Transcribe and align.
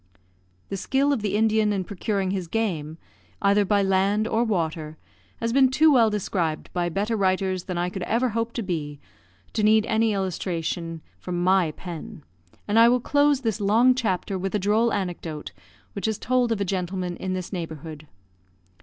The 0.69 0.77
skill 0.77 1.13
of 1.13 1.21
the 1.21 1.35
Indian 1.35 1.71
in 1.71 1.83
procuring 1.83 2.31
his 2.31 2.47
game, 2.47 2.97
either 3.39 3.63
by 3.63 3.83
land 3.83 4.27
or 4.27 4.43
water, 4.43 4.97
has 5.39 5.53
been 5.53 5.69
too 5.69 5.93
well 5.93 6.09
described 6.09 6.71
by 6.73 6.89
better 6.89 7.15
writers 7.15 7.65
than 7.65 7.77
I 7.77 7.91
could 7.91 8.01
ever 8.01 8.29
hope 8.29 8.51
to 8.53 8.63
be 8.63 8.99
to 9.53 9.61
need 9.61 9.85
any 9.85 10.11
illustration 10.11 11.03
from 11.19 11.43
my 11.43 11.69
pen, 11.73 12.23
and 12.67 12.79
I 12.79 12.89
will 12.89 12.99
close 12.99 13.41
this 13.41 13.61
long 13.61 13.93
chapter 13.93 14.39
with 14.39 14.55
a 14.55 14.59
droll 14.59 14.91
anecdote 14.91 15.51
which 15.93 16.07
is 16.07 16.17
told 16.17 16.51
of 16.51 16.59
a 16.59 16.65
gentleman 16.65 17.15
in 17.17 17.33
this 17.33 17.53
neighbourhood. 17.53 18.07